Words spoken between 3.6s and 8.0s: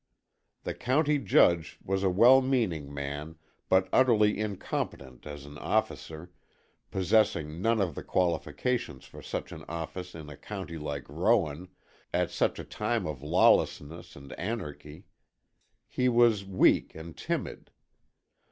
but utterly incompetent as an officer, possessing none of